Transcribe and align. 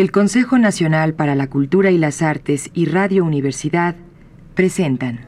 El 0.00 0.12
Consejo 0.12 0.56
Nacional 0.56 1.12
para 1.12 1.34
la 1.34 1.48
Cultura 1.48 1.90
y 1.90 1.98
las 1.98 2.22
Artes 2.22 2.70
y 2.72 2.86
Radio 2.86 3.22
Universidad 3.22 3.96
presentan 4.54 5.26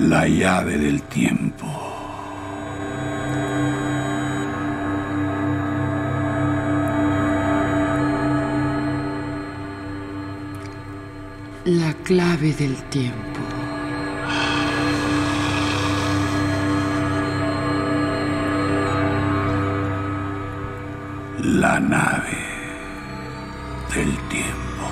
La 0.00 0.28
llave 0.28 0.76
del 0.76 1.00
tiempo. 1.04 1.39
Clave 12.10 12.52
del 12.54 12.74
tiempo. 12.88 13.38
La 21.38 21.78
nave 21.78 22.36
del 23.94 24.12
tiempo. 24.28 24.86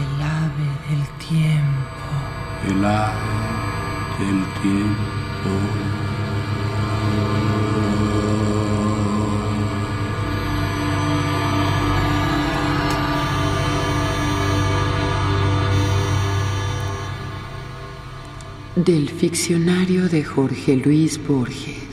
El 0.00 0.20
ave 0.20 0.70
del 0.88 1.04
tiempo. 1.28 2.08
El 2.66 2.84
ave 2.84 3.38
del 4.18 4.44
tiempo. 4.62 5.10
Del 18.84 19.10
ficcionario 19.10 20.08
de 20.08 20.24
Jorge 20.24 20.74
Luis 20.76 21.20
Borges. 21.28 21.89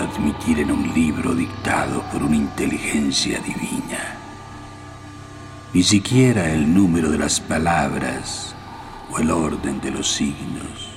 Admitir 0.00 0.60
en 0.60 0.70
un 0.70 0.92
libro 0.92 1.34
dictado 1.34 2.02
por 2.10 2.22
una 2.22 2.36
inteligencia 2.36 3.38
divina. 3.40 4.18
Ni 5.72 5.82
siquiera 5.82 6.50
el 6.50 6.72
número 6.72 7.10
de 7.10 7.18
las 7.18 7.40
palabras 7.40 8.54
o 9.10 9.18
el 9.18 9.30
orden 9.30 9.80
de 9.80 9.90
los 9.90 10.10
signos. 10.12 10.90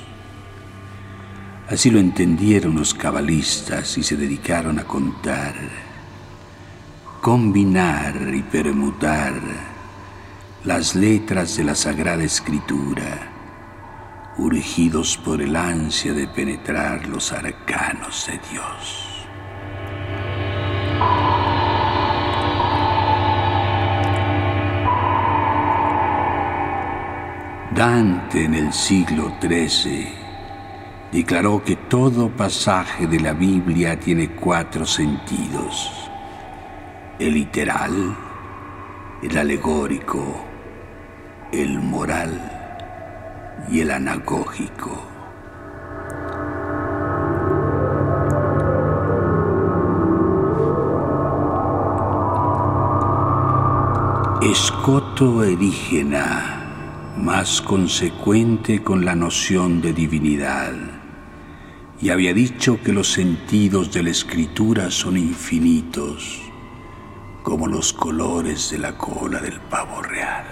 Así 1.70 1.90
lo 1.90 2.00
entendieron 2.00 2.76
los 2.76 2.94
cabalistas 2.94 3.98
y 3.98 4.04
se 4.04 4.16
dedicaron 4.16 4.80
a 4.80 4.86
contar, 4.86 5.56
combinar 7.22 8.34
y 8.34 8.42
permutar 8.42 9.34
las 10.64 10.96
letras 10.96 11.58
de 11.58 11.64
la 11.64 11.76
Sagrada 11.76 12.24
Escritura, 12.24 13.37
urgidos 14.38 15.18
por 15.18 15.42
el 15.42 15.56
ansia 15.56 16.14
de 16.14 16.28
penetrar 16.28 17.08
los 17.08 17.32
arcanos 17.32 18.28
de 18.28 18.40
Dios. 18.52 19.28
Dante 27.76 28.46
en 28.46 28.54
el 28.56 28.74
siglo 28.74 29.34
XIII 29.42 30.08
declaró 31.12 31.64
que 31.64 31.76
todo 31.76 32.30
pasaje 32.30 33.08
de 33.08 33.20
la 33.20 33.34
Biblia 33.34 34.00
tiene 34.00 34.32
cuatro 34.32 34.86
sentidos. 34.86 35.92
El 37.20 37.34
literal, 37.34 38.16
el 39.22 39.38
alegórico, 39.38 40.44
el 41.52 41.80
moral 41.80 42.47
y 43.70 43.82
el 43.82 43.92
anagógico. 43.92 45.18
Escoto 54.42 55.44
erígena 55.44 56.58
más 57.18 57.62
consecuente 57.62 58.82
con 58.84 59.04
la 59.04 59.16
noción 59.16 59.82
de 59.82 59.92
divinidad, 59.92 60.74
y 62.00 62.10
había 62.10 62.34
dicho 62.34 62.80
que 62.82 62.94
los 62.94 63.12
sentidos 63.12 63.92
de 63.92 64.04
la 64.04 64.12
escritura 64.12 64.92
son 64.92 65.18
infinitos, 65.18 66.40
como 67.44 67.68
los 67.68 67.92
colores 67.92 68.70
de 68.72 68.78
la 68.78 68.98
cola 68.98 69.42
del 69.42 69.60
pavo 69.60 70.02
real. 70.02 70.47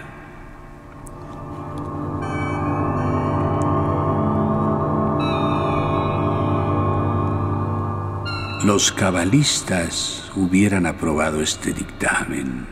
Los 8.65 8.91
cabalistas 8.91 10.31
hubieran 10.35 10.87
aprobado 10.87 11.39
este 11.39 11.71
dictamen 11.71 12.65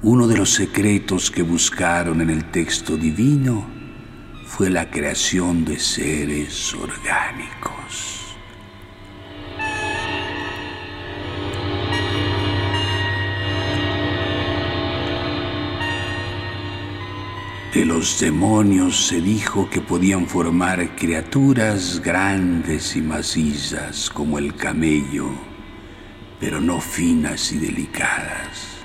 uno 0.00 0.26
de 0.26 0.38
los 0.38 0.54
secretos 0.54 1.30
que 1.30 1.42
buscaron 1.42 2.22
en 2.22 2.30
el 2.30 2.50
texto 2.50 2.96
divino 2.96 3.68
fue 4.46 4.70
la 4.70 4.90
creación 4.90 5.66
de 5.66 5.78
seres 5.78 6.72
orgánicos. 6.72 8.19
De 17.74 17.84
los 17.84 18.18
demonios 18.18 19.06
se 19.06 19.20
dijo 19.20 19.70
que 19.70 19.80
podían 19.80 20.26
formar 20.26 20.96
criaturas 20.96 22.00
grandes 22.02 22.96
y 22.96 23.00
macizas 23.02 24.10
como 24.10 24.38
el 24.38 24.54
camello, 24.54 25.28
pero 26.40 26.60
no 26.60 26.80
finas 26.80 27.52
y 27.52 27.58
delicadas 27.58 28.80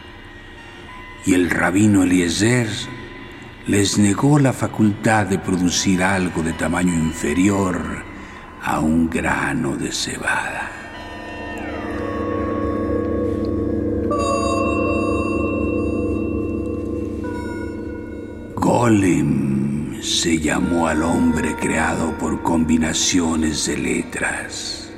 y 1.26 1.34
el 1.34 1.50
rabino 1.50 2.04
Eliezer 2.04 2.70
les 3.68 3.98
negó 3.98 4.38
la 4.38 4.54
facultad 4.54 5.26
de 5.26 5.40
producir 5.40 6.04
algo 6.04 6.44
de 6.44 6.54
tamaño 6.54 6.94
inferior 6.94 8.04
a 8.62 8.80
un 8.80 9.10
grano 9.10 9.76
de 9.76 9.92
cebada. 9.92 10.75
Golem 18.86 20.00
se 20.04 20.38
llamó 20.38 20.88
al 20.88 21.02
hombre 21.02 21.56
creado 21.56 22.16
por 22.20 22.44
combinaciones 22.44 23.66
de 23.66 23.78
letras. 23.80 24.94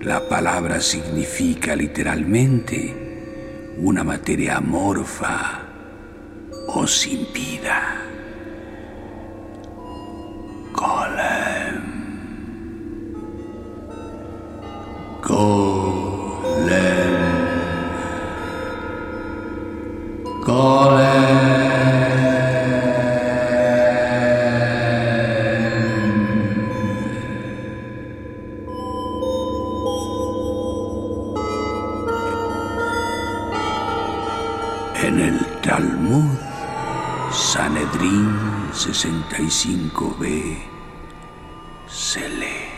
La 0.00 0.28
palabra 0.28 0.80
significa 0.80 1.76
literalmente 1.76 3.76
una 3.78 4.02
materia 4.02 4.56
amorfa 4.56 5.62
o 6.66 6.84
sin 6.88 7.32
vida. 7.32 8.02
Golem. 10.72 11.82
Golem. 15.22 16.72
Golem. 20.44 20.91
65b, 38.92 40.58
se 41.86 42.28
lee. 42.28 42.72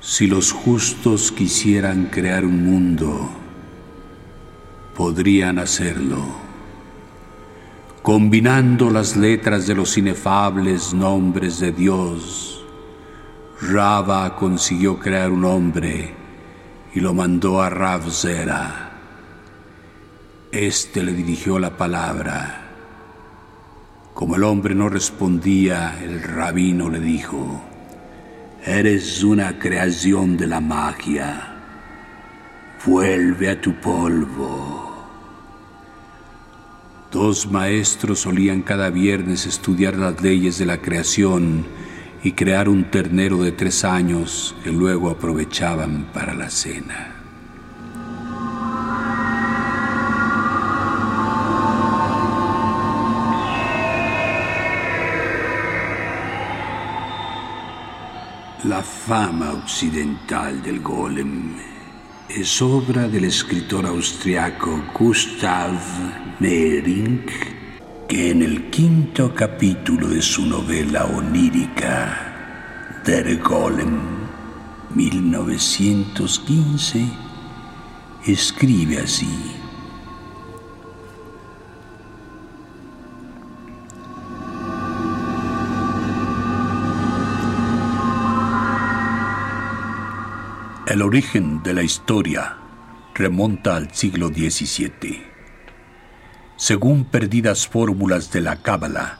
Si 0.00 0.26
los 0.26 0.52
justos 0.52 1.32
quisieran 1.32 2.06
crear 2.06 2.44
un 2.44 2.64
mundo, 2.64 3.30
podrían 4.96 5.58
hacerlo, 5.58 6.24
combinando 8.02 8.90
las 8.90 9.16
letras 9.16 9.66
de 9.66 9.74
los 9.74 9.98
inefables 9.98 10.94
nombres 10.94 11.58
de 11.60 11.72
Dios. 11.72 12.64
Rava 13.60 14.36
consiguió 14.36 14.98
crear 14.98 15.32
un 15.32 15.44
hombre 15.44 16.14
y 16.94 17.00
lo 17.00 17.12
mandó 17.12 17.60
a 17.60 17.70
Ravzera. 17.70 18.92
Este 20.52 21.02
le 21.02 21.12
dirigió 21.12 21.58
la 21.58 21.76
palabra. 21.76 22.67
Como 24.18 24.34
el 24.34 24.42
hombre 24.42 24.74
no 24.74 24.88
respondía, 24.88 25.96
el 26.02 26.20
rabino 26.20 26.90
le 26.90 26.98
dijo, 26.98 27.62
Eres 28.64 29.22
una 29.22 29.60
creación 29.60 30.36
de 30.36 30.48
la 30.48 30.60
magia. 30.60 31.54
Vuelve 32.84 33.48
a 33.48 33.60
tu 33.60 33.74
polvo. 33.74 35.06
Dos 37.12 37.48
maestros 37.48 38.18
solían 38.18 38.62
cada 38.62 38.90
viernes 38.90 39.46
estudiar 39.46 39.96
las 39.96 40.20
leyes 40.20 40.58
de 40.58 40.66
la 40.66 40.78
creación 40.78 41.64
y 42.24 42.32
crear 42.32 42.68
un 42.68 42.90
ternero 42.90 43.40
de 43.44 43.52
tres 43.52 43.84
años 43.84 44.56
que 44.64 44.72
luego 44.72 45.10
aprovechaban 45.10 46.10
para 46.12 46.34
la 46.34 46.50
cena. 46.50 47.17
La 58.78 58.84
fama 58.84 59.54
occidental 59.54 60.62
del 60.62 60.80
golem 60.80 61.56
es 62.28 62.62
obra 62.62 63.08
del 63.08 63.24
escritor 63.24 63.84
austriaco 63.84 64.84
Gustav 64.96 65.72
Meyrink, 66.38 67.28
que 68.06 68.30
en 68.30 68.42
el 68.42 68.70
quinto 68.70 69.34
capítulo 69.34 70.06
de 70.06 70.22
su 70.22 70.46
novela 70.46 71.06
onírica 71.06 73.02
Der 73.04 73.36
Golem 73.38 73.98
1915 74.94 77.04
escribe 78.26 79.00
así. 79.00 79.57
El 90.88 91.02
origen 91.02 91.62
de 91.62 91.74
la 91.74 91.82
historia 91.82 92.56
remonta 93.14 93.76
al 93.76 93.92
siglo 93.92 94.28
XVII. 94.28 95.22
Según 96.56 97.04
perdidas 97.04 97.68
fórmulas 97.68 98.32
de 98.32 98.40
la 98.40 98.62
Cábala, 98.62 99.18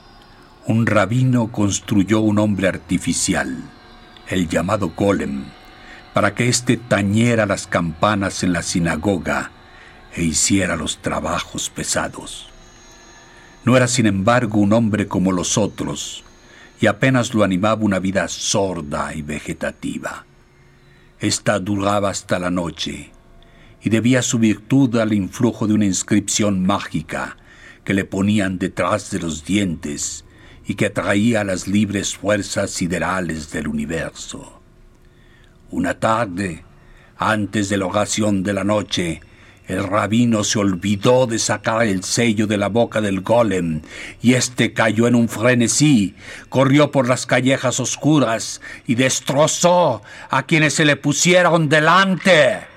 un 0.67 0.87
rabino 0.87 1.53
construyó 1.53 2.21
un 2.21 2.39
hombre 2.39 2.69
artificial, 2.69 3.55
el 4.29 4.49
llamado 4.49 4.95
Golem, 4.97 5.45
para 6.15 6.35
que 6.35 6.49
éste 6.49 6.79
tañera 6.79 7.45
las 7.45 7.67
campanas 7.67 8.43
en 8.43 8.55
la 8.55 8.63
sinagoga 8.63 9.51
e 10.15 10.23
hiciera 10.23 10.75
los 10.75 11.03
trabajos 11.03 11.69
pesados. 11.69 12.49
No 13.67 13.77
era, 13.77 13.89
sin 13.89 14.07
embargo, 14.07 14.59
un 14.59 14.73
hombre 14.73 15.07
como 15.07 15.33
los 15.33 15.59
otros, 15.59 16.25
y 16.81 16.87
apenas 16.87 17.35
lo 17.35 17.45
animaba 17.45 17.85
una 17.85 17.99
vida 17.99 18.27
sorda 18.29 19.15
y 19.15 19.21
vegetativa. 19.21 20.25
Esta 21.21 21.59
duraba 21.59 22.11
hasta 22.11 22.39
la 22.39 22.51
noche 22.51 23.11
y 23.83 23.91
debía 23.91 24.23
su 24.23 24.39
virtud 24.39 24.97
al 24.97 25.13
influjo 25.13 25.67
de 25.67 25.75
una 25.75 25.85
inscripción 25.85 26.65
mágica 26.65 27.37
que 27.85 27.95
le 27.95 28.05
ponían 28.05 28.59
detrás 28.59 29.11
de 29.11 29.19
los 29.19 29.45
dientes 29.45 30.25
y 30.67 30.75
que 30.75 30.87
atraía 30.87 31.43
las 31.43 31.67
libres 31.67 32.17
fuerzas 32.17 32.71
siderales 32.71 33.51
del 33.51 33.67
universo. 33.67 34.61
Una 35.71 35.99
tarde, 35.99 36.65
antes 37.17 37.69
de 37.69 37.79
la 37.79 37.87
oración 37.87 38.45
de 38.45 38.53
la 38.53 38.65
noche, 38.65 39.21
el 39.69 39.85
rabino 39.85 40.45
se 40.45 40.59
olvidó 40.59 41.27
de 41.27 41.39
sacar 41.39 41.87
el 41.87 42.03
sello 42.03 42.47
de 42.47 42.57
la 42.57 42.69
boca 42.69 43.01
del 43.01 43.21
golem 43.21 43.83
y 44.23 44.35
éste 44.35 44.73
cayó 44.73 45.07
en 45.07 45.15
un 45.15 45.29
frenesí, 45.29 46.15
corrió 46.49 46.91
por 46.91 47.07
las 47.07 47.27
callejas 47.27 47.79
oscuras 47.79 48.61
y 48.87 48.95
destrozó 48.95 50.03
a 50.31 50.43
quienes 50.45 50.75
se 50.75 50.87
le 50.87 50.97
pusieron 50.97 51.69
delante. 51.69 52.68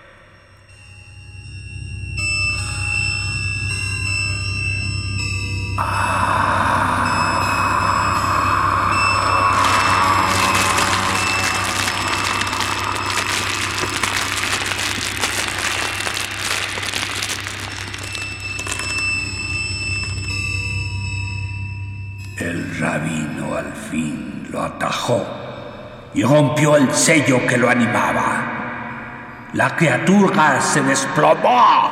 Y 26.21 26.23
rompió 26.23 26.77
el 26.77 26.93
sello 26.93 27.47
que 27.47 27.57
lo 27.57 27.67
animaba. 27.67 29.49
La 29.53 29.75
criatura 29.75 30.61
se 30.61 30.83
desplomó. 30.83 31.89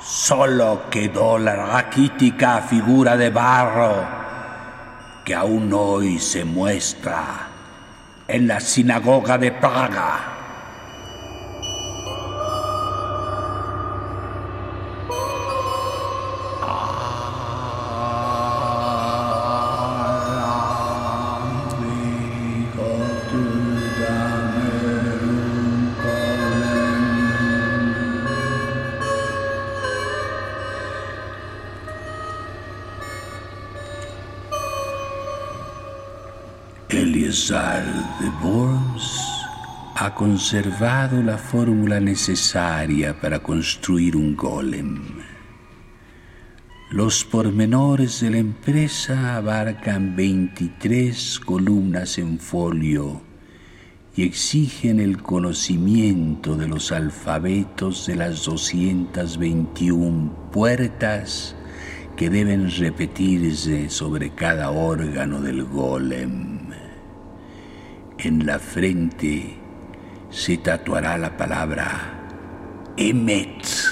Solo 0.00 0.90
quedó 0.90 1.38
la 1.38 1.54
raquítica 1.54 2.60
figura 2.62 3.16
de 3.16 3.30
barro 3.30 4.04
que 5.24 5.32
aún 5.32 5.72
hoy 5.72 6.18
se 6.18 6.44
muestra 6.44 7.22
en 8.26 8.48
la 8.48 8.58
sinagoga 8.58 9.38
de 9.38 9.52
Praga. 9.52 10.18
Conservado 40.24 41.22
la 41.22 41.36
fórmula 41.36 42.00
necesaria 42.00 43.20
para 43.20 43.40
construir 43.40 44.16
un 44.16 44.34
golem. 44.34 45.02
Los 46.90 47.26
pormenores 47.26 48.22
de 48.22 48.30
la 48.30 48.38
empresa 48.38 49.36
abarcan 49.36 50.16
23 50.16 51.40
columnas 51.40 52.16
en 52.16 52.38
folio 52.38 53.20
y 54.16 54.22
exigen 54.22 54.98
el 54.98 55.22
conocimiento 55.22 56.56
de 56.56 56.68
los 56.68 56.90
alfabetos 56.90 58.06
de 58.06 58.16
las 58.16 58.46
221 58.46 60.50
puertas 60.50 61.54
que 62.16 62.30
deben 62.30 62.70
repetirse 62.70 63.90
sobre 63.90 64.30
cada 64.30 64.70
órgano 64.70 65.42
del 65.42 65.64
golem. 65.64 66.60
En 68.16 68.46
la 68.46 68.58
frente 68.58 69.63
se 70.34 70.56
tatuará 70.56 71.16
la 71.16 71.36
palabra 71.36 71.86
Emet. 72.96 73.83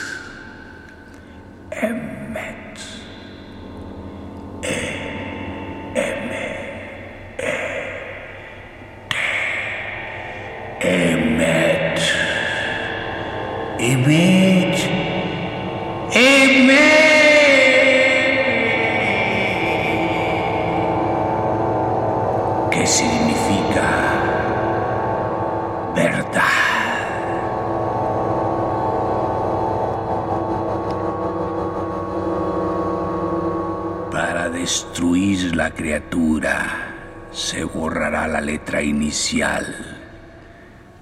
Letra 38.53 38.83
inicial. 38.83 39.65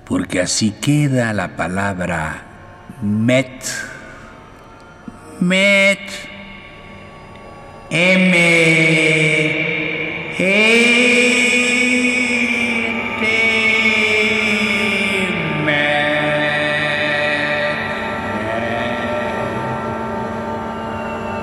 Por 0.04 0.21
porque 0.21 0.40
así 0.40 0.71
queda 0.71 1.33
la 1.33 1.57
palabra 1.57 2.42
met. 3.02 3.64
Met. 5.40 5.99
M. 7.90 8.33
E. 10.38 11.11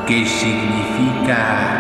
que 0.07 0.25
significa 0.25 1.76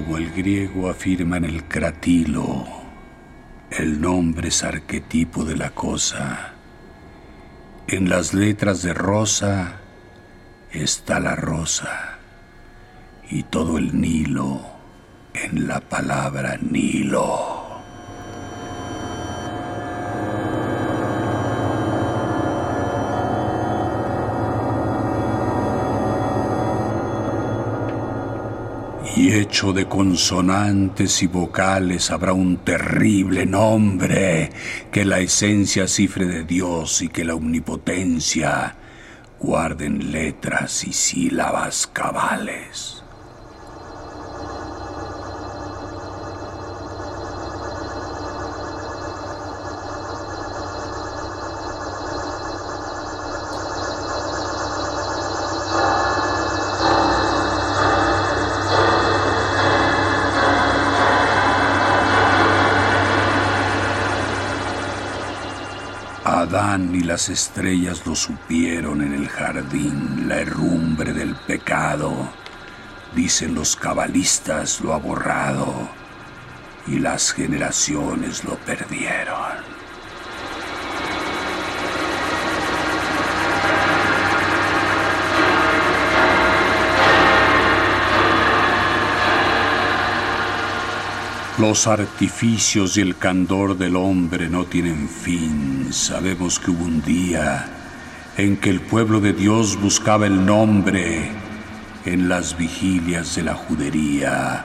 griego 0.00 0.88
afirma 0.88 1.36
en 1.36 1.44
el 1.44 1.64
cratilo, 1.64 2.66
el 3.70 4.00
nombre 4.00 4.48
es 4.48 4.64
arquetipo 4.64 5.44
de 5.44 5.56
la 5.56 5.70
cosa. 5.70 6.54
En 7.86 8.08
las 8.08 8.32
letras 8.32 8.82
de 8.82 8.94
rosa 8.94 9.80
está 10.70 11.20
la 11.20 11.36
rosa 11.36 12.18
y 13.30 13.42
todo 13.44 13.76
el 13.76 14.00
Nilo 14.00 14.62
en 15.34 15.66
la 15.66 15.80
palabra 15.80 16.58
Nilo. 16.60 17.61
Y 29.16 29.32
hecho 29.32 29.72
de 29.72 29.86
consonantes 29.86 31.22
y 31.22 31.26
vocales 31.26 32.10
habrá 32.10 32.32
un 32.32 32.58
terrible 32.58 33.44
nombre 33.44 34.50
que 34.90 35.04
la 35.04 35.20
esencia 35.20 35.86
cifre 35.86 36.24
de 36.26 36.44
Dios 36.44 37.02
y 37.02 37.08
que 37.08 37.24
la 37.24 37.34
omnipotencia 37.34 38.76
guarden 39.38 40.12
letras 40.12 40.84
y 40.84 40.92
sílabas 40.92 41.86
cabales. 41.86 43.01
Adán 66.52 66.94
y 66.94 67.00
las 67.00 67.30
estrellas 67.30 68.04
lo 68.04 68.14
supieron 68.14 69.00
en 69.00 69.14
el 69.14 69.26
jardín, 69.26 70.28
la 70.28 70.42
herrumbre 70.42 71.14
del 71.14 71.34
pecado. 71.34 72.12
Dicen 73.14 73.54
los 73.54 73.74
cabalistas 73.74 74.82
lo 74.82 74.92
ha 74.92 74.98
borrado 74.98 75.88
y 76.86 76.98
las 76.98 77.32
generaciones 77.32 78.44
lo 78.44 78.56
perdieron. 78.56 79.71
Los 91.58 91.86
artificios 91.86 92.96
y 92.96 93.02
el 93.02 93.18
candor 93.18 93.76
del 93.76 93.96
hombre 93.96 94.48
no 94.48 94.64
tienen 94.64 95.06
fin. 95.06 95.88
Sabemos 95.92 96.58
que 96.58 96.70
hubo 96.70 96.84
un 96.84 97.02
día 97.02 97.66
en 98.38 98.56
que 98.56 98.70
el 98.70 98.80
pueblo 98.80 99.20
de 99.20 99.34
Dios 99.34 99.78
buscaba 99.78 100.26
el 100.26 100.46
nombre 100.46 101.30
en 102.06 102.30
las 102.30 102.56
vigilias 102.56 103.36
de 103.36 103.42
la 103.42 103.54
judería. 103.54 104.64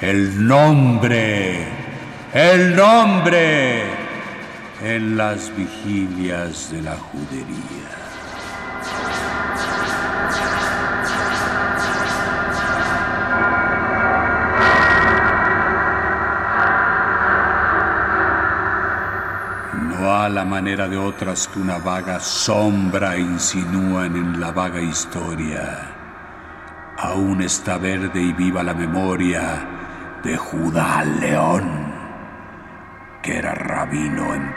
El 0.00 0.46
nombre, 0.48 1.68
el 2.34 2.74
nombre 2.74 3.84
en 4.82 5.16
las 5.16 5.52
vigilias 5.56 6.72
de 6.72 6.82
la 6.82 6.96
judería. 6.96 8.05
La 20.28 20.44
manera 20.44 20.88
de 20.88 20.96
otras 20.96 21.48
que 21.48 21.60
una 21.60 21.78
vaga 21.78 22.20
sombra 22.20 23.16
insinúan 23.16 24.16
en 24.16 24.40
la 24.40 24.50
vaga 24.50 24.80
historia. 24.80 25.94
Aún 26.98 27.42
está 27.42 27.78
verde 27.78 28.20
y 28.20 28.32
viva 28.32 28.62
la 28.62 28.74
memoria 28.74 30.20
de 30.24 30.36
Judá 30.36 31.04
León, 31.04 31.68
que 33.22 33.38
era 33.38 33.54
rabino 33.54 34.34
en 34.34 34.54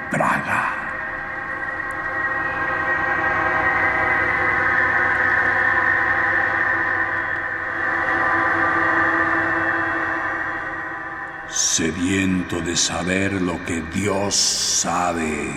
de 12.57 12.75
saber 12.75 13.33
lo 13.33 13.63
que 13.63 13.83
Dios 13.93 14.35
sabe. 14.35 15.51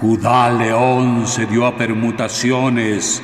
Judá 0.00 0.50
León 0.50 1.26
se 1.26 1.44
dio 1.44 1.66
a 1.66 1.76
permutaciones 1.76 3.22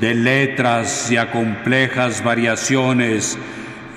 de 0.00 0.14
letras 0.14 1.10
y 1.10 1.18
a 1.18 1.30
complejas 1.30 2.24
variaciones 2.24 3.38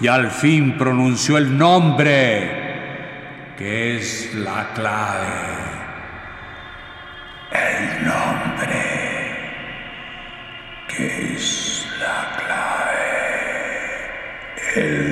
y 0.01 0.07
al 0.07 0.29
fin 0.29 0.77
pronunció 0.77 1.37
el 1.37 1.57
nombre 1.57 3.53
que 3.57 3.95
es 3.95 4.35
la 4.35 4.73
clave. 4.73 5.27
El 7.51 8.05
nombre 8.05 8.81
que 10.89 11.33
es 11.33 11.87
la 11.97 12.37
clave. 12.37 13.01
El 14.75 15.10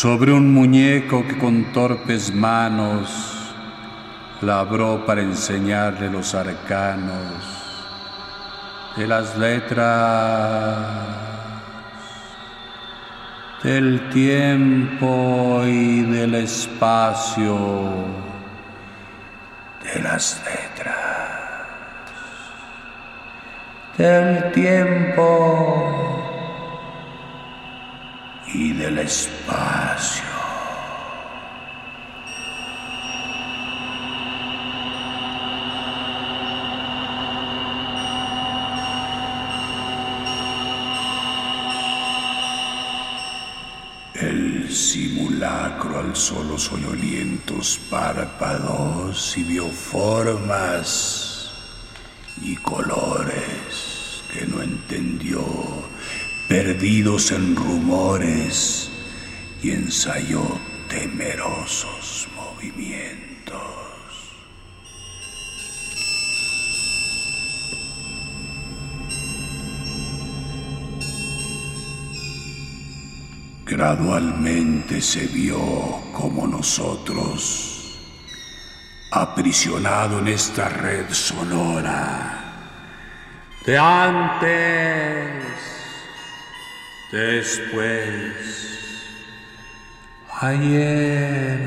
Sobre 0.00 0.30
un 0.30 0.54
muñeco 0.54 1.26
que 1.26 1.36
con 1.36 1.72
torpes 1.72 2.32
manos 2.32 3.10
labró 4.42 5.04
para 5.04 5.22
enseñarle 5.22 6.08
los 6.08 6.36
arcanos 6.36 7.34
de 8.96 9.08
las 9.08 9.36
letras 9.36 10.86
del 13.64 14.08
tiempo 14.10 15.62
y 15.66 16.02
del 16.02 16.32
espacio 16.36 17.58
de 19.82 20.00
las 20.00 20.40
letras, 20.44 20.96
del 23.96 24.52
tiempo 24.52 26.17
y 28.54 28.72
del 28.72 28.98
espacio. 28.98 30.24
El 44.14 44.68
simulacro 44.70 46.00
alzó 46.00 46.42
los 46.42 46.64
soñolientos 46.64 47.78
párpados 47.90 49.36
y 49.36 49.44
vio 49.44 49.68
formas 49.68 51.52
y 52.40 52.56
colores 52.56 54.22
que 54.32 54.46
no 54.46 54.62
entendió 54.62 55.77
perdidos 56.48 57.30
en 57.30 57.54
rumores, 57.54 58.90
y 59.62 59.72
ensayó 59.72 60.42
temerosos 60.88 62.28
movimientos. 62.34 63.18
Gradualmente 73.66 75.02
se 75.02 75.26
vio 75.26 75.58
como 76.14 76.46
nosotros, 76.46 77.98
aprisionado 79.10 80.20
en 80.20 80.28
esta 80.28 80.68
red 80.70 81.10
sonora, 81.10 82.34
de 83.66 83.76
antes, 83.76 85.47
después, 87.10 88.34
ayer, 90.40 91.60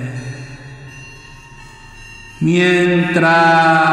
mientras, 2.40 3.92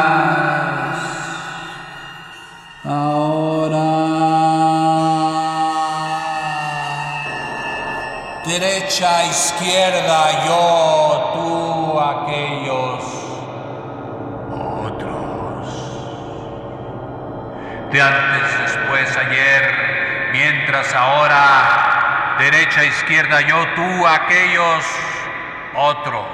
derecha, 8.59 9.25
izquierda, 9.25 10.45
yo, 10.45 11.31
tú, 11.33 11.99
aquellos, 11.99 13.03
otros. 14.83 15.67
De 17.91 18.01
antes, 18.01 18.59
después, 18.61 19.17
ayer, 19.17 19.78
mientras, 20.69 20.93
ahora, 20.93 22.35
derecha, 22.37 22.85
izquierda, 22.85 23.41
yo, 23.41 23.65
tú, 23.75 24.05
aquellos, 24.05 24.85
otros. 25.75 26.25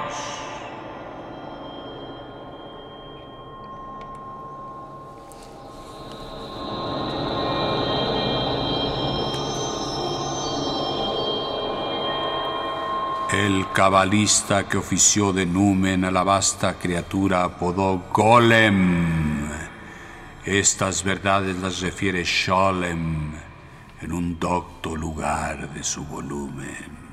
El 13.32 13.66
cabalista 13.72 14.68
que 14.68 14.76
ofició 14.76 15.32
de 15.32 15.46
numen 15.46 16.04
a 16.04 16.10
la 16.10 16.24
vasta 16.24 16.74
criatura 16.74 17.44
apodó 17.44 18.02
Golem. 18.12 19.48
Estas 20.44 21.02
verdades 21.02 21.56
las 21.56 21.80
refiere 21.80 22.22
Sholem 22.22 23.45
en 24.06 24.12
un 24.12 24.38
docto 24.38 24.94
lugar 24.94 25.68
de 25.74 25.82
su 25.82 26.04
volumen. 26.04 27.06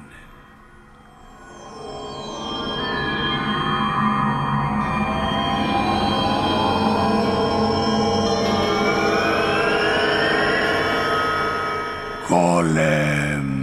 Golem. 12.30 13.54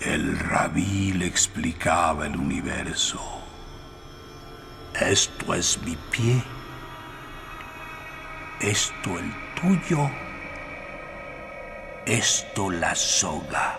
El 0.00 0.38
rabí 0.38 1.12
le 1.12 1.26
explicaba 1.26 2.26
el 2.26 2.36
universo. 2.38 3.43
Esto 5.00 5.54
es 5.54 5.78
mi 5.82 5.96
pie. 6.10 6.42
Esto 8.60 9.18
el 9.18 9.32
tuyo. 9.60 10.10
Esto 12.06 12.70
la 12.70 12.94
soga. 12.94 13.78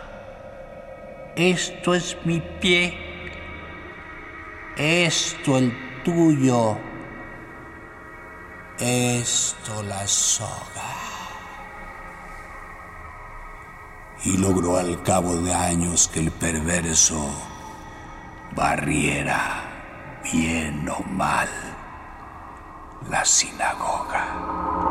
Esto 1.36 1.94
es 1.94 2.18
mi 2.26 2.42
pie. 2.62 2.98
Esto 4.78 5.58
el 5.58 6.04
tuyo. 6.04 6.78
Esto 8.80 9.84
la 9.84 10.06
soga. 10.08 11.06
y 14.26 14.38
logró 14.38 14.78
al 14.78 15.04
cabo 15.04 15.36
de 15.38 15.54
años 15.54 16.08
que 16.08 16.20
el 16.20 16.32
perverso 16.32 17.30
barriera, 18.56 19.75
bien 20.32 20.90
o 20.90 21.04
mal, 21.04 21.50
la 23.10 23.24
sinagoga. 23.24 24.85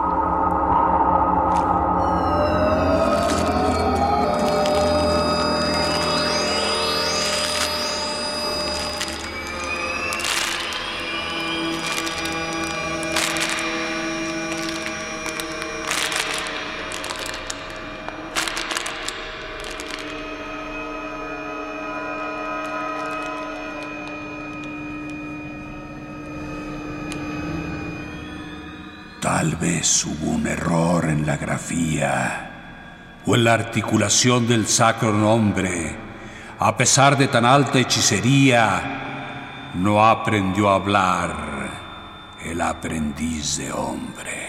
Tal 29.44 29.56
vez 29.56 30.06
hubo 30.06 30.30
un 30.30 30.46
error 30.46 31.04
en 31.04 31.26
la 31.26 31.36
grafía 31.36 33.20
o 33.26 33.34
en 33.34 33.44
la 33.44 33.52
articulación 33.52 34.48
del 34.48 34.66
sacro 34.66 35.12
nombre. 35.12 35.94
A 36.60 36.74
pesar 36.74 37.18
de 37.18 37.28
tan 37.28 37.44
alta 37.44 37.78
hechicería, 37.78 39.72
no 39.74 40.02
aprendió 40.02 40.70
a 40.70 40.76
hablar 40.76 41.34
el 42.42 42.58
aprendiz 42.58 43.58
de 43.58 43.70
hombre. 43.70 44.43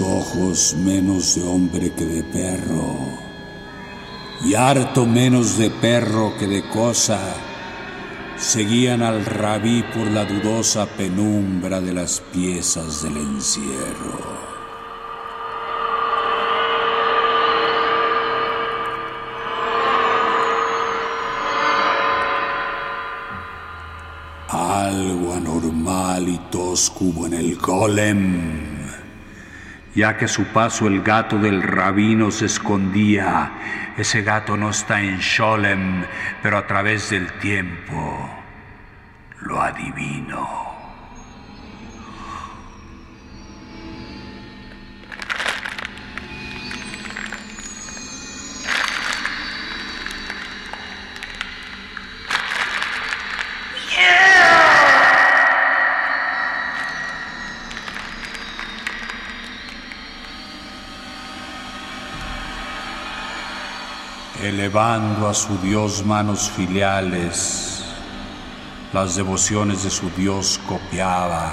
Ojos 0.00 0.76
menos 0.78 1.34
de 1.34 1.42
hombre 1.42 1.90
que 1.90 2.04
de 2.04 2.22
perro, 2.22 2.96
y 4.44 4.54
harto 4.54 5.06
menos 5.06 5.58
de 5.58 5.70
perro 5.70 6.34
que 6.38 6.46
de 6.46 6.68
cosa, 6.68 7.18
seguían 8.36 9.02
al 9.02 9.24
rabí 9.24 9.82
por 9.82 10.06
la 10.06 10.24
dudosa 10.24 10.86
penumbra 10.86 11.80
de 11.80 11.94
las 11.94 12.20
piezas 12.32 13.02
del 13.02 13.16
encierro. 13.16 14.52
Algo 24.48 25.34
anormal 25.34 26.28
y 26.28 26.38
tosco 26.52 27.26
en 27.26 27.34
el 27.34 27.56
golem 27.56 28.71
ya 29.94 30.16
que 30.16 30.24
a 30.24 30.28
su 30.28 30.44
paso 30.46 30.86
el 30.86 31.02
gato 31.02 31.38
del 31.38 31.62
rabino 31.62 32.30
se 32.30 32.46
escondía. 32.46 33.52
Ese 33.96 34.22
gato 34.22 34.56
no 34.56 34.70
está 34.70 35.02
en 35.02 35.18
Sholem, 35.18 36.04
pero 36.42 36.58
a 36.58 36.66
través 36.66 37.10
del 37.10 37.32
tiempo 37.34 38.30
lo 39.40 39.60
adivino. 39.60 40.61
Elevando 64.72 65.28
a 65.28 65.34
su 65.34 65.58
Dios 65.58 66.02
manos 66.02 66.50
filiales, 66.50 67.84
las 68.94 69.16
devociones 69.16 69.84
de 69.84 69.90
su 69.90 70.08
Dios 70.16 70.58
copiaba, 70.66 71.52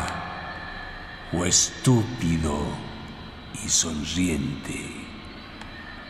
o 1.34 1.44
estúpido 1.44 2.64
y 3.62 3.68
sonriente, 3.68 5.06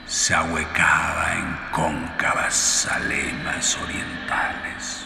se 0.06 0.36
ahuecaba 0.36 1.34
en 1.34 1.58
cóncavas 1.72 2.88
alemas 2.92 3.76
orientales. 3.84 5.06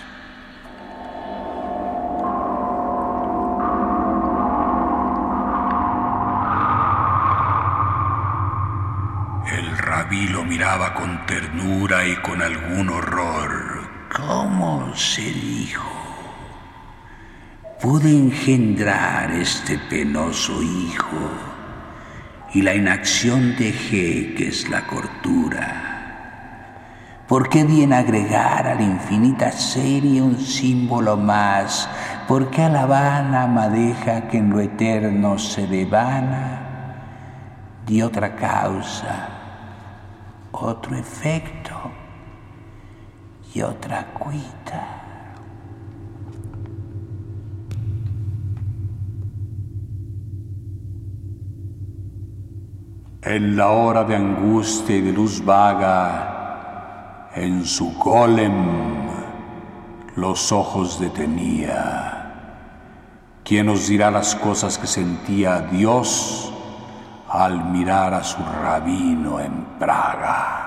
El 9.53 9.77
rabí 9.77 10.27
lo 10.27 10.43
con 10.93 11.25
ternura 11.25 12.07
y 12.07 12.15
con 12.17 12.41
algún 12.41 12.89
horror. 12.89 13.81
¿Cómo 14.15 14.95
se 14.95 15.21
dijo? 15.21 15.83
Pude 17.81 18.09
engendrar 18.09 19.31
este 19.31 19.77
penoso 19.77 20.63
hijo 20.63 21.29
y 22.53 22.61
la 22.61 22.75
inacción 22.75 23.57
dejé 23.57 24.35
que 24.35 24.47
es 24.47 24.69
la 24.69 24.87
cortura. 24.87 25.89
¿Por 27.27 27.49
qué 27.49 27.65
bien 27.65 27.91
agregar 27.91 28.65
a 28.65 28.75
la 28.75 28.83
infinita 28.83 29.51
serie 29.51 30.21
un 30.21 30.39
símbolo 30.39 31.17
más? 31.17 31.89
¿Por 32.25 32.49
qué 32.51 32.63
a 32.63 32.69
la 32.69 33.47
madeja 33.47 34.29
que 34.29 34.37
en 34.37 34.49
lo 34.49 34.61
eterno 34.61 35.37
se 35.37 35.67
devana? 35.67 36.61
Di 37.85 38.01
otra 38.01 38.33
causa, 38.35 39.42
otro 40.53 40.95
efecto 40.95 41.73
y 43.53 43.61
otra 43.61 44.13
cuita. 44.13 44.99
En 53.21 53.55
la 53.55 53.69
hora 53.69 54.03
de 54.03 54.15
angustia 54.15 54.97
y 54.97 55.01
de 55.01 55.13
luz 55.13 55.43
vaga, 55.43 57.29
en 57.35 57.65
su 57.65 57.93
golem 57.93 59.07
los 60.15 60.51
ojos 60.51 60.99
detenía. 60.99 62.09
¿Quién 63.43 63.65
nos 63.65 63.87
dirá 63.87 64.11
las 64.11 64.35
cosas 64.35 64.77
que 64.77 64.87
sentía 64.87 65.61
Dios 65.61 66.52
al 67.33 67.65
mirar 67.65 68.13
a 68.13 68.23
su 68.23 68.43
rabino 68.45 69.39
en 69.39 69.65
Praga? 69.79 70.63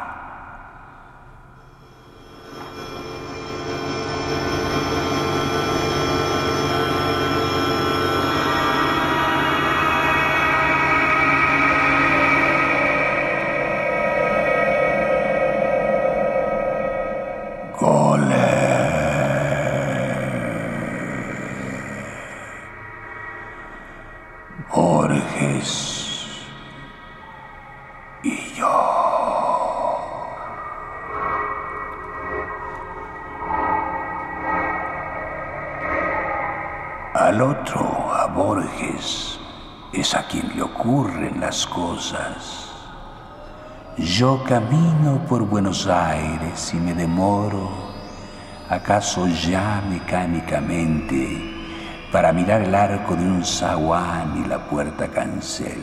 Borges 25.06 25.95
Yo 43.98 44.42
camino 44.44 45.24
por 45.28 45.42
Buenos 45.46 45.86
Aires 45.86 46.72
y 46.72 46.76
me 46.76 46.94
demoro, 46.94 47.70
acaso 48.68 49.26
ya 49.26 49.82
mecánicamente, 49.88 51.54
para 52.12 52.32
mirar 52.32 52.62
el 52.62 52.74
arco 52.74 53.14
de 53.14 53.24
un 53.24 53.44
zaguán 53.44 54.42
y 54.42 54.48
la 54.48 54.68
puerta 54.68 55.08
cancel. 55.08 55.82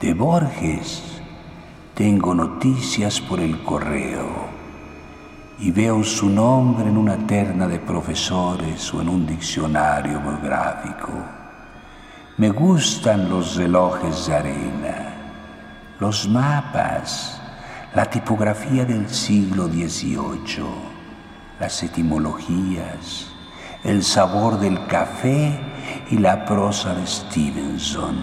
De 0.00 0.14
Borges 0.14 1.20
tengo 1.94 2.34
noticias 2.34 3.20
por 3.20 3.40
el 3.40 3.62
correo 3.62 4.48
y 5.58 5.70
veo 5.70 6.02
su 6.02 6.28
nombre 6.28 6.88
en 6.88 6.96
una 6.96 7.26
terna 7.26 7.66
de 7.68 7.78
profesores 7.78 8.92
o 8.94 9.02
en 9.02 9.08
un 9.08 9.26
diccionario 9.26 10.20
biográfico. 10.20 11.39
Me 12.40 12.48
gustan 12.48 13.28
los 13.28 13.56
relojes 13.56 14.26
de 14.26 14.34
arena, 14.34 15.12
los 15.98 16.26
mapas, 16.26 17.38
la 17.94 18.06
tipografía 18.06 18.86
del 18.86 19.10
siglo 19.10 19.66
XVIII, 19.66 20.64
las 21.60 21.82
etimologías, 21.82 23.26
el 23.84 24.02
sabor 24.02 24.58
del 24.58 24.86
café 24.86 25.60
y 26.10 26.16
la 26.16 26.46
prosa 26.46 26.94
de 26.94 27.06
Stevenson. 27.06 28.16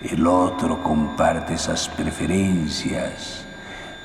El 0.00 0.24
otro 0.24 0.80
comparte 0.84 1.54
esas 1.54 1.88
preferencias, 1.88 3.44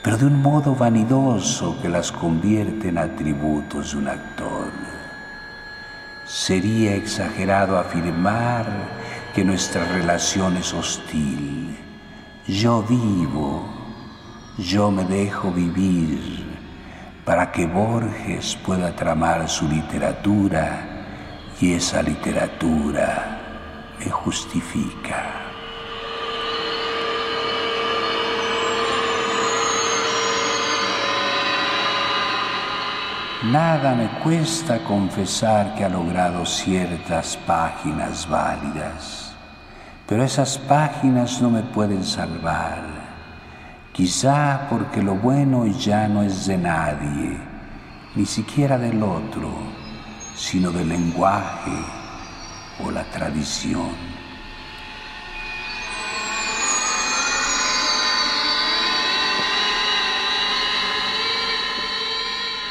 pero 0.02 0.18
de 0.18 0.26
un 0.26 0.42
modo 0.42 0.74
vanidoso 0.74 1.80
que 1.84 1.90
las 1.90 2.12
convierte 2.12 2.90
en 2.90 2.98
atributos 2.98 3.92
de 3.92 3.98
un 4.00 4.08
actor. 4.08 4.87
Sería 6.28 6.96
exagerado 6.96 7.80
afirmar 7.80 8.66
que 9.34 9.46
nuestra 9.46 9.86
relación 9.86 10.58
es 10.58 10.74
hostil. 10.74 11.78
Yo 12.46 12.84
vivo, 12.84 13.66
yo 14.58 14.92
me 14.92 15.06
dejo 15.06 15.52
vivir 15.52 16.46
para 17.24 17.50
que 17.50 17.66
Borges 17.66 18.58
pueda 18.66 18.94
tramar 18.94 19.48
su 19.48 19.70
literatura 19.70 21.06
y 21.62 21.74
esa 21.74 22.02
literatura 22.02 23.40
me 23.98 24.12
justifica. 24.12 25.47
Nada 33.44 33.94
me 33.94 34.10
cuesta 34.24 34.84
confesar 34.84 35.76
que 35.76 35.86
ha 35.86 35.90
logrado 35.90 36.44
ciertas 36.46 37.38
páginas 37.38 38.28
válidas, 38.28 39.36
pero 40.08 40.24
esas 40.24 40.58
páginas 40.58 41.40
no 41.42 41.52
me 41.52 41.62
pueden 41.62 42.04
salvar 42.04 42.98
quizá 43.98 44.68
porque 44.70 45.02
lo 45.02 45.16
bueno 45.16 45.66
ya 45.66 46.08
no 46.08 46.22
es 46.22 46.46
de 46.46 46.56
nadie, 46.56 47.36
ni 48.16 48.26
siquiera 48.28 48.78
del 48.78 49.02
otro, 49.02 49.50
sino 50.36 50.72
del 50.72 50.90
lenguaje 50.90 51.72
o 52.84 52.92
la 52.92 53.04
tradición. 53.06 54.17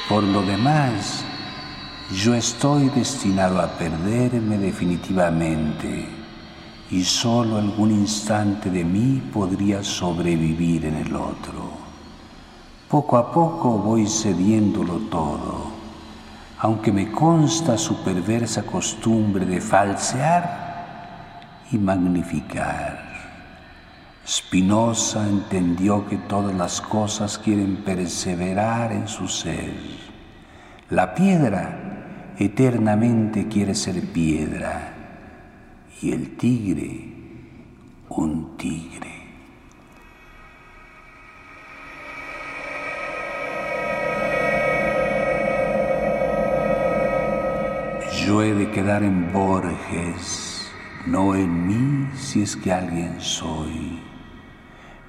Por 0.08 0.22
lo 0.22 0.42
demás, 0.42 1.24
yo 2.12 2.36
estoy 2.36 2.90
destinado 2.90 3.60
a 3.60 3.66
perderme 3.66 4.56
definitivamente 4.56 6.08
y 6.92 7.02
solo 7.02 7.56
algún 7.56 7.90
instante 7.90 8.70
de 8.70 8.84
mí 8.84 9.20
podría 9.32 9.82
sobrevivir 9.82 10.84
en 10.84 10.94
el 10.94 11.16
otro. 11.16 11.70
Poco 12.88 13.16
a 13.16 13.32
poco 13.32 13.70
voy 13.70 14.06
cediéndolo 14.06 14.98
todo, 15.10 15.72
aunque 16.60 16.92
me 16.92 17.10
consta 17.10 17.76
su 17.76 18.04
perversa 18.04 18.62
costumbre 18.62 19.44
de 19.44 19.60
falsear 19.60 21.66
y 21.72 21.78
magnificar. 21.78 23.15
Spinoza 24.26 25.24
entendió 25.28 26.08
que 26.08 26.16
todas 26.16 26.54
las 26.54 26.80
cosas 26.80 27.38
quieren 27.38 27.76
perseverar 27.84 28.90
en 28.90 29.06
su 29.06 29.28
ser. 29.28 29.72
La 30.90 31.14
piedra 31.14 32.34
eternamente 32.36 33.46
quiere 33.46 33.74
ser 33.74 34.00
piedra 34.12 34.94
y 36.02 36.10
el 36.10 36.36
tigre 36.36 37.12
un 38.08 38.56
tigre. 38.56 39.12
Yo 48.24 48.42
he 48.42 48.54
de 48.54 48.70
quedar 48.72 49.04
en 49.04 49.32
Borges, 49.32 50.68
no 51.06 51.36
en 51.36 51.68
mí 51.68 52.08
si 52.16 52.42
es 52.42 52.56
que 52.56 52.72
alguien 52.72 53.20
soy, 53.20 54.02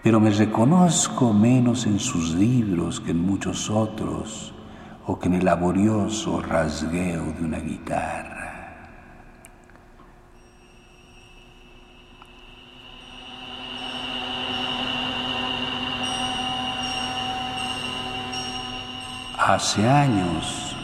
pero 0.07 0.21
me 0.21 0.29
reconozco 0.29 1.33
menos 1.33 1.85
en 1.85 1.99
sus 1.99 2.33
libros 2.33 3.01
que 3.01 3.11
en 3.11 3.19
muchos 3.19 3.69
otros 3.69 4.53
o 5.05 5.19
que 5.19 5.27
en 5.27 5.33
el 5.33 5.43
laborioso 5.43 6.41
rasgueo 6.41 7.33
de 7.37 7.43
una 7.43 7.59
guitarra. 7.59 9.03
Hace 19.37 19.89
años 19.89 20.77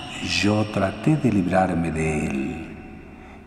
yo 0.43 0.65
traté 0.73 1.15
de 1.15 1.31
librarme 1.31 1.93
de 1.93 2.25
él 2.25 2.77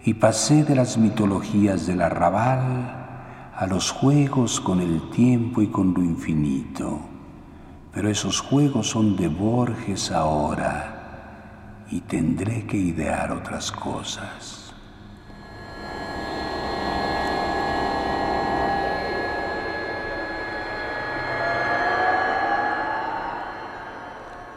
y 0.07 0.15
pasé 0.15 0.65
de 0.65 0.75
las 0.75 0.97
mitologías 0.97 1.87
del 1.87 2.01
arrabal 2.01 2.96
a 3.57 3.67
los 3.67 3.91
juegos 3.91 4.61
con 4.61 4.81
el 4.81 5.09
tiempo 5.09 5.63
y 5.63 5.69
con 5.69 5.95
lo 5.95 6.03
infinito. 6.03 7.01
Pero 7.91 8.11
esos 8.11 8.39
juegos 8.41 8.91
son 8.91 9.17
de 9.17 9.29
Borges 9.29 10.11
ahora 10.11 11.87
y 11.91 12.01
tendré 12.01 12.67
que 12.67 12.77
idear 12.77 13.33
otras 13.33 13.73
cosas. 13.73 14.75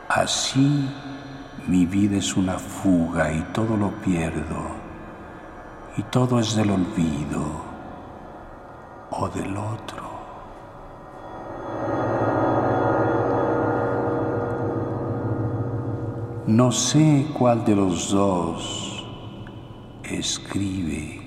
Así 0.10 0.90
mi 1.68 1.86
vida 1.86 2.18
es 2.18 2.36
una 2.36 2.60
fuga 2.60 3.32
y 3.32 3.40
todo 3.54 3.78
lo 3.78 3.92
pierdo 4.02 4.76
y 5.96 6.04
todo 6.04 6.42
es 6.42 6.56
del 6.56 6.72
olvido 6.72 7.69
o 9.12 9.28
del 9.30 9.56
otro. 9.58 10.10
No 16.48 16.72
sé 16.72 17.28
cuál 17.38 17.64
de 17.64 17.76
los 17.76 18.10
dos 18.12 19.06
escribe 20.04 21.19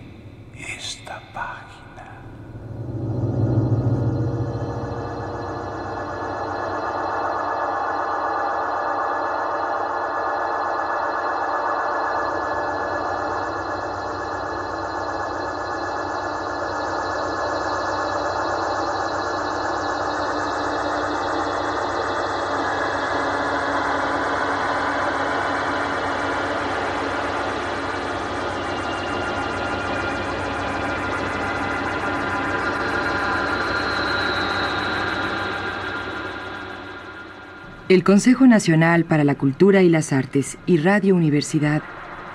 El 37.92 38.04
Consejo 38.04 38.46
Nacional 38.46 39.04
para 39.04 39.22
la 39.22 39.34
Cultura 39.34 39.82
y 39.82 39.90
las 39.90 40.14
Artes 40.14 40.56
y 40.64 40.78
Radio 40.78 41.14
Universidad 41.14 41.82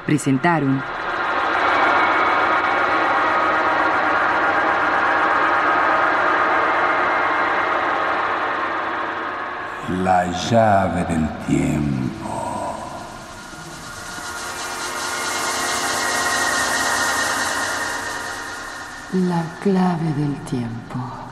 presentaron 0.05 0.83
La 10.03 10.31
llave 10.47 11.05
del 11.05 11.27
tiempo. 11.47 12.77
La 19.27 19.43
clave 19.63 20.13
del 20.19 20.35
tiempo. 20.43 21.26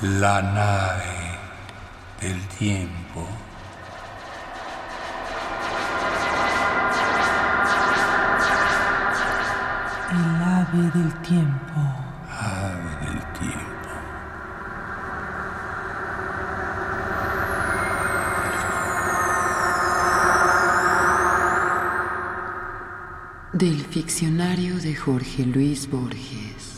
La 0.00 0.40
nave 0.40 1.36
del 2.20 2.40
tiempo. 2.56 3.26
El 10.12 10.42
ave 10.44 10.90
del 10.94 11.12
tiempo. 11.22 11.80
Ave 12.30 13.06
del 13.06 13.32
tiempo. 13.40 13.88
Del 23.52 23.80
ficcionario 23.86 24.76
de 24.76 24.94
Jorge 24.94 25.44
Luis 25.44 25.90
Borges. 25.90 26.77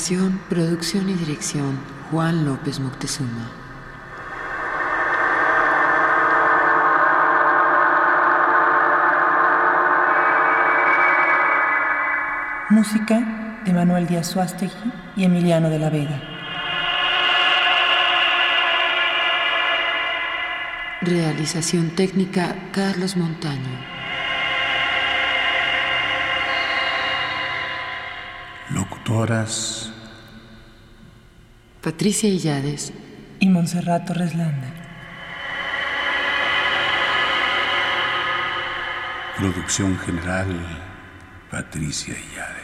Narración, 0.00 0.40
producción 0.48 1.10
y 1.10 1.12
dirección 1.12 1.78
Juan 2.10 2.46
López 2.46 2.80
Moctezuma. 2.80 3.50
Música 12.70 13.60
de 13.66 13.74
Manuel 13.74 14.06
Díaz 14.06 14.28
Suástegui 14.28 14.72
y 15.16 15.24
Emiliano 15.24 15.68
de 15.68 15.78
la 15.78 15.90
Vega. 15.90 16.22
Realización 21.02 21.90
técnica 21.90 22.56
Carlos 22.72 23.18
Montaño. 23.18 24.00
Locutoras 28.70 29.89
Patricia 31.82 32.28
Illades. 32.28 32.92
Y 33.38 33.48
Montserrat 33.48 34.06
Torres 34.06 34.34
Landa. 34.34 34.68
Producción 39.38 39.98
general 39.98 40.60
Patricia 41.50 42.12
Illades. 42.12 42.59